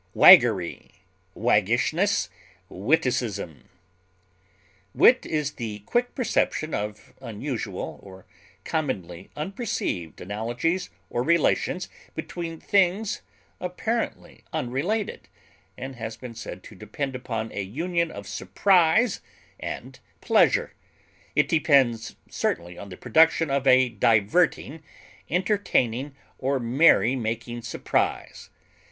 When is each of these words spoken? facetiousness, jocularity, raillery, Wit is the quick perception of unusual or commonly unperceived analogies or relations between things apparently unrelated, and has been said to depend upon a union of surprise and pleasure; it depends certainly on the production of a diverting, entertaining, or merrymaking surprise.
facetiousness, 0.15 0.31
jocularity, 0.31 0.87
raillery, 2.69 3.55
Wit 4.97 5.25
is 5.27 5.51
the 5.51 5.79
quick 5.85 6.15
perception 6.15 6.73
of 6.73 7.13
unusual 7.21 7.99
or 8.01 8.25
commonly 8.65 9.29
unperceived 9.35 10.19
analogies 10.19 10.89
or 11.11 11.21
relations 11.21 11.87
between 12.15 12.59
things 12.59 13.21
apparently 13.59 14.43
unrelated, 14.51 15.27
and 15.77 15.97
has 15.97 16.17
been 16.17 16.33
said 16.33 16.63
to 16.63 16.73
depend 16.73 17.13
upon 17.15 17.51
a 17.51 17.61
union 17.61 18.09
of 18.09 18.25
surprise 18.27 19.21
and 19.59 19.99
pleasure; 20.19 20.73
it 21.35 21.47
depends 21.47 22.15
certainly 22.27 22.75
on 22.75 22.89
the 22.89 22.97
production 22.97 23.51
of 23.51 23.67
a 23.67 23.87
diverting, 23.89 24.81
entertaining, 25.29 26.15
or 26.39 26.59
merrymaking 26.59 27.61
surprise. 27.61 28.49